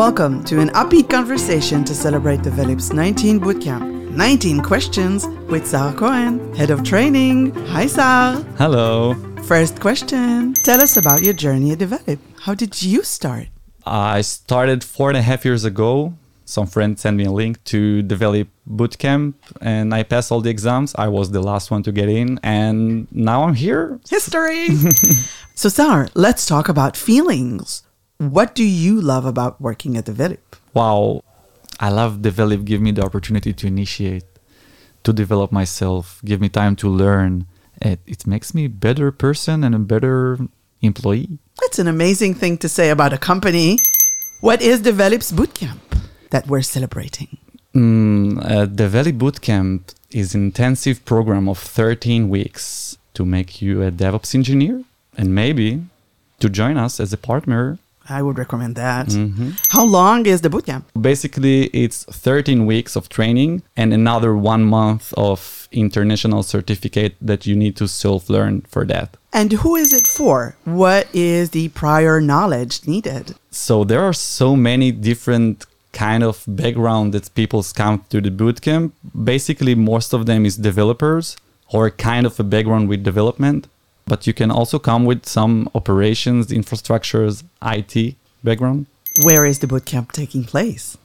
[0.00, 4.08] Welcome to an upbeat conversation to celebrate the Develeap's 19 Bootcamp.
[4.08, 7.54] 19 questions with Saar Cohen, head of training.
[7.66, 8.36] Hi, Saar.
[8.56, 9.12] Hello.
[9.42, 12.18] First question Tell us about your journey at Develeap.
[12.40, 13.48] How did you start?
[13.84, 16.14] I started four and a half years ago.
[16.46, 20.94] Some friends sent me a link to Develeap Bootcamp, and I passed all the exams.
[20.94, 24.00] I was the last one to get in, and now I'm here.
[24.08, 24.68] History.
[25.54, 27.82] so, Saar, let's talk about feelings.
[28.20, 30.60] What do you love about working at Develeap?
[30.74, 31.24] Wow,
[31.80, 32.66] I love Develeap.
[32.66, 34.26] Give me the opportunity to initiate,
[35.04, 37.46] to develop myself, give me time to learn.
[37.80, 40.36] It, it makes me a better person and a better
[40.82, 41.38] employee.
[41.62, 43.78] That's an amazing thing to say about a company.
[44.42, 45.80] What is Develeap's Bootcamp
[46.28, 47.38] that we're celebrating?
[47.74, 53.90] Mm, uh, Develeap Bootcamp is an intensive program of 13 weeks to make you a
[53.90, 54.84] DevOps engineer
[55.16, 55.86] and maybe
[56.40, 57.78] to join us as a partner
[58.10, 59.08] I would recommend that.
[59.08, 59.50] Mm-hmm.
[59.68, 60.84] How long is the bootcamp?
[61.00, 67.54] Basically, it's 13 weeks of training and another one month of international certificate that you
[67.54, 69.16] need to self learn for that.
[69.32, 70.56] And who is it for?
[70.64, 73.36] What is the prior knowledge needed?
[73.50, 78.92] So there are so many different kind of background that people come to the bootcamp.
[79.24, 81.36] Basically, most of them is developers
[81.72, 83.68] or kind of a background with development
[84.06, 88.86] but you can also come with some operations, infrastructures, IT background.
[89.22, 90.96] Where is the bootcamp taking place?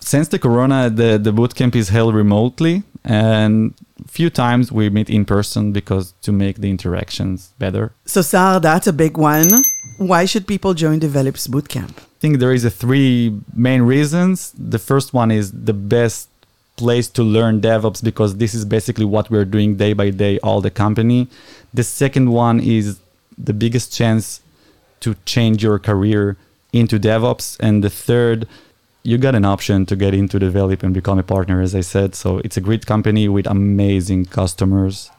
[0.00, 3.74] Since the corona, the, the bootcamp is held remotely and
[4.06, 7.92] few times we meet in person because to make the interactions better.
[8.04, 9.48] So Saar, that's a big one.
[9.98, 11.98] Why should people join Develeap's bootcamp?
[11.98, 14.52] I think there is a three main reasons.
[14.56, 16.28] The first one is the best
[16.78, 20.60] place to learn DevOps because this is basically what we're doing day by day, all
[20.60, 21.28] the company.
[21.74, 23.00] The second one is
[23.36, 24.40] the biggest chance
[25.00, 26.36] to change your career
[26.72, 27.56] into DevOps.
[27.60, 28.48] And the third,
[29.02, 32.14] you got an option to get into Develeap and become a partner, as I said.
[32.14, 35.10] So it's a great company with amazing customers.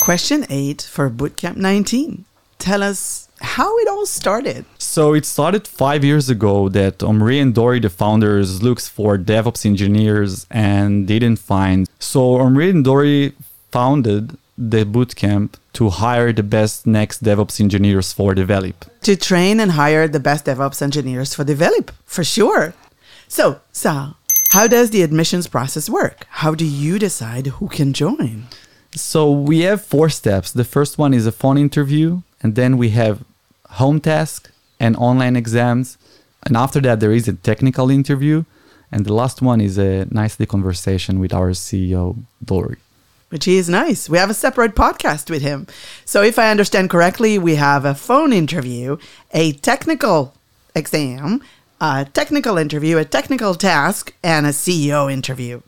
[0.00, 2.24] Question eight for Bootcamp 19.
[2.58, 4.64] Tell us how it all started.
[4.78, 9.66] So it started five years ago that Omri and Dori, the founders, looks for DevOps
[9.66, 11.88] engineers and didn't find.
[11.98, 13.34] So Omri and Dori
[13.70, 18.74] founded the bootcamp to hire the best next DevOps engineers for Develeap.
[19.02, 22.74] To train and hire the best DevOps engineers for Develeap, for sure.
[23.28, 24.14] So, Saar,
[24.50, 26.26] how does the admissions process work?
[26.28, 28.46] How do you decide who can join?
[28.94, 30.52] So, we have four steps.
[30.52, 33.24] The first one is a phone interview, and then we have
[33.72, 35.98] home task and online exams.
[36.44, 38.44] And after that, there is a technical interview.
[38.90, 42.76] And the last one is a nicely conversation with our CEO, Dori
[43.32, 44.10] which he is nice.
[44.10, 45.66] We have a separate podcast with him.
[46.04, 48.98] So, if I understand correctly, we have a phone interview,
[49.32, 50.34] a technical
[50.74, 51.40] exam,
[51.80, 55.62] a technical interview, a technical task, and a CEO interview.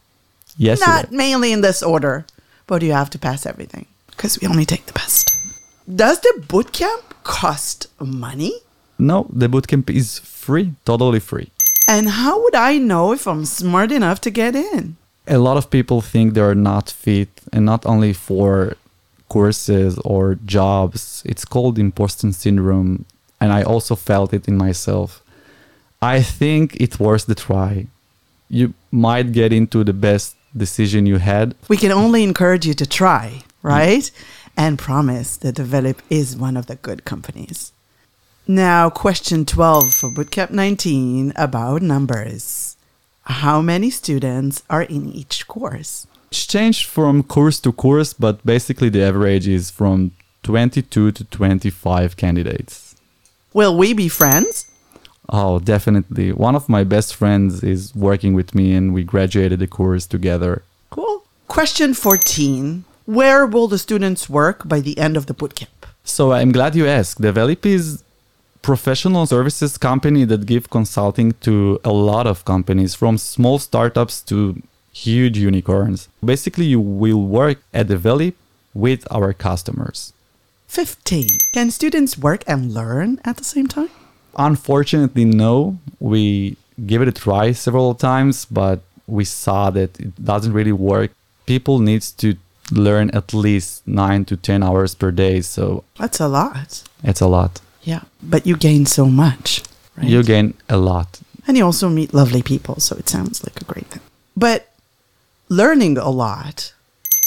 [0.59, 0.81] Yes.
[0.87, 2.27] Not mainly in this order,
[2.67, 5.24] but you have to pass everything because we only take the best.
[5.93, 8.53] Does the bootcamp cost money?
[8.99, 11.51] No, the bootcamp is free, totally free.
[11.89, 14.97] And how would I know if I'm smart enough to get in?
[15.27, 18.77] a lot of people think they're not fit and not only for
[19.29, 23.05] courses or jobs it's called imposter syndrome
[23.41, 25.23] and i also felt it in myself
[26.03, 27.87] i think it's worth the try
[28.49, 32.87] you might get into the best decision you had we can only encourage you to
[32.87, 34.21] try right mm.
[34.57, 37.73] And promise that Develeap is one of the good companies
[38.47, 42.75] now question 12 for bootcamp 19 about numbers
[43.25, 46.07] how many students are in each course?
[46.31, 50.13] It's changed from course to course, but basically the average is from
[50.43, 52.97] 22 to 25 candidates.
[53.53, 54.71] Will we be friends?
[55.29, 56.33] Oh, definitely.
[56.33, 60.63] One of my best friends is working with me and we graduated the course together.
[60.91, 61.25] Cool.
[61.49, 65.69] Question 14 Where will the students work by the end of the bootcamp?
[66.05, 67.21] So I'm glad you asked.
[67.21, 68.03] Develeap is
[68.63, 74.63] professional services company that give consulting to a lot of companies from small startups to
[74.93, 76.09] huge unicorns.
[76.25, 78.35] Basically, you will work at Develeap
[78.73, 80.15] with our customers.
[80.69, 81.29] 15.
[81.53, 83.91] Can students work and learn at the same time?
[84.37, 85.79] Unfortunately, no.
[86.01, 86.57] We
[86.87, 91.11] give it a try several times, but we saw that it doesn't really work.
[91.45, 92.37] People needs to
[92.71, 96.83] learn at least 9 to 10 hours per day, so That's a lot.
[97.03, 97.61] It's a lot.
[97.83, 98.03] Yeah.
[98.23, 99.63] But you gain so much.
[99.97, 100.09] Right?
[100.09, 101.21] You gain a lot.
[101.47, 102.81] And you also meet lovely people.
[102.81, 104.03] So it sounds like a great thing.
[104.37, 104.71] But
[105.49, 106.73] learning a lot,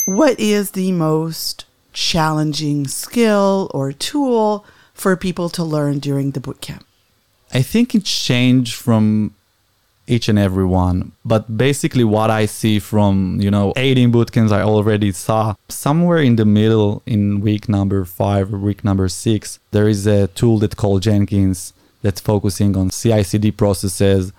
[0.05, 6.83] what is the most challenging skill or tool for people to learn during the bootcamp?
[7.53, 9.33] I think it changed from
[10.07, 11.11] each and every one.
[11.25, 16.37] But basically, what I see from, you know, 18 bootcamps I already saw, somewhere in
[16.37, 20.77] the middle, in week number five or week number six, there is a tool that
[20.77, 24.31] called Jenkins that's focusing on CI CD processes.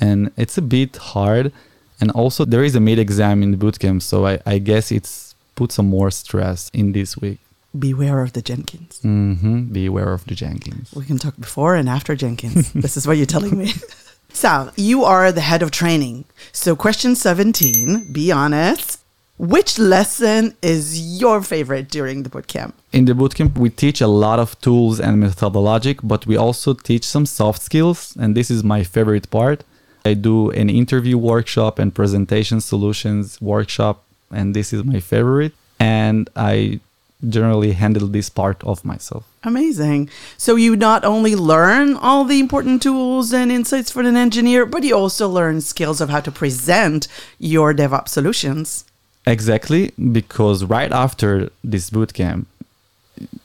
[0.00, 1.52] And it's a bit hard.
[2.00, 4.02] And also, there is a mid exam in the bootcamp.
[4.02, 7.38] So I, I guess it's put some more stress in this week.
[7.78, 9.00] Beware of the Jenkins.
[9.02, 9.72] Mm-hmm.
[9.72, 10.92] Beware of the Jenkins.
[10.94, 12.72] We can talk before and after Jenkins.
[12.84, 13.72] this is what you're telling me.
[14.32, 16.24] Saar, you are the head of training.
[16.52, 19.00] So, question 17, be honest.
[19.38, 22.74] Which lesson is your favorite during the bootcamp?
[22.92, 27.04] In the bootcamp, we teach a lot of tools and methodologic, but we also teach
[27.04, 28.16] some soft skills.
[28.18, 29.64] And this is my favorite part.
[30.04, 35.54] I do an interview workshop and presentation solutions workshop, and this is my favorite.
[35.78, 36.80] And I
[37.28, 39.24] generally handle this part of myself.
[39.44, 40.08] Amazing.
[40.36, 44.84] So you not only learn all the important tools and insights for an engineer, but
[44.84, 47.08] you also learn skills of how to present
[47.38, 48.84] your DevOps solutions.
[49.26, 52.46] Exactly, because right after this bootcamp,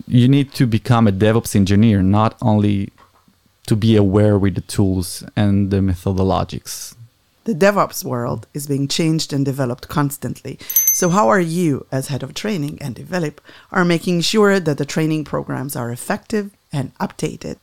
[0.08, 2.92] you need to become a DevOps engineer, not only
[3.66, 6.96] to be aware with the tools and the methodologics.
[7.44, 10.60] The DevOps world is being changed and developed constantly.
[11.00, 13.38] So how are you as head of training and Develeap
[13.72, 17.58] are making sure that the training programs are effective and updated?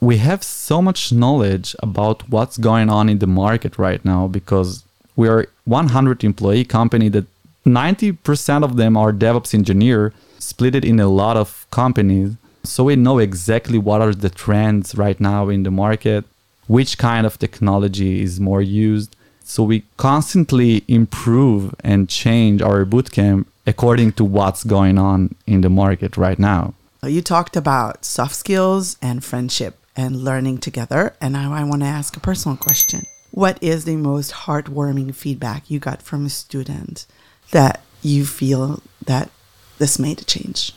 [0.00, 4.84] We have so much knowledge about what's going on in the market right now because
[5.16, 7.26] we are 100 employee company that
[7.66, 12.36] 90% of them are DevOps engineer split it in a lot of companies.
[12.62, 16.24] So we know exactly what are the trends right now in the market,
[16.68, 19.15] which kind of technology is more used
[19.46, 25.70] so we constantly improve and change our bootcamp according to what's going on in the
[25.70, 26.74] market right now.
[27.02, 31.14] Uh, you talked about soft skills and friendship and learning together.
[31.20, 33.04] And now I want to ask a personal question.
[33.30, 37.06] What is the most heartwarming feedback you got from a student
[37.52, 39.30] that you feel that
[39.78, 40.72] this made a change?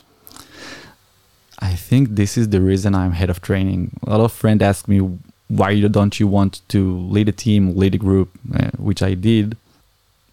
[1.58, 3.98] I think this is the reason I'm head of training.
[4.06, 5.00] A lot of friends ask me,
[5.50, 9.56] why don't you want to lead a team, lead a group, uh, which I did,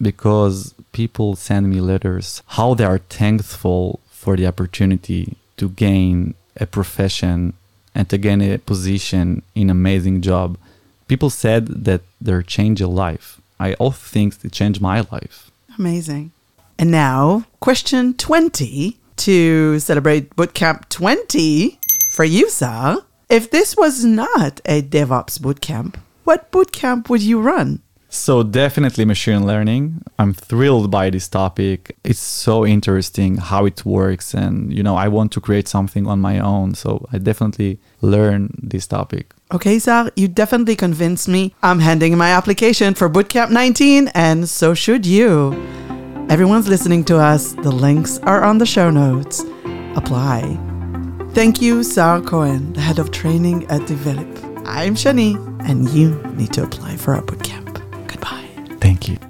[0.00, 6.66] because people send me letters how they are thankful for the opportunity to gain a
[6.66, 7.54] profession
[7.94, 10.56] and to gain a position in amazing job.
[11.08, 13.40] People said that they changed a life.
[13.58, 15.50] I also think it changed my life.
[15.76, 16.30] Amazing.
[16.78, 21.78] And now, question 20 to celebrate Bootcamp 20
[22.12, 22.98] for you, Saar.
[23.28, 27.82] If this was not a DevOps bootcamp, what bootcamp would you run?
[28.08, 30.00] So, definitely machine learning.
[30.18, 31.94] I'm thrilled by this topic.
[32.04, 34.32] It's so interesting how it works.
[34.32, 36.74] And, you know, I want to create something on my own.
[36.74, 39.34] So, I definitely learn this topic.
[39.52, 41.54] Okay, Saar, you definitely convinced me.
[41.62, 45.52] I'm handing my application for Bootcamp 19, and so should you.
[46.30, 47.52] Everyone's listening to us.
[47.52, 49.44] The links are on the show notes.
[49.96, 50.67] Apply.
[51.34, 54.64] Thank you, Saar Cohen, the head of training at Develeap.
[54.66, 55.36] I'm Shani,
[55.68, 57.74] and you need to apply for our bootcamp.
[58.08, 58.48] Goodbye.
[58.80, 59.27] Thank you.